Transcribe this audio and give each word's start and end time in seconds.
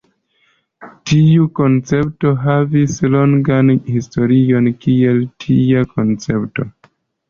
Tiu 1.11 1.45
koncepto 1.59 2.33
havis 2.47 2.97
longan 3.19 3.73
historion 3.93 4.75
kiel 4.83 5.25
tia 5.47 5.89
koncepto. 5.97 6.73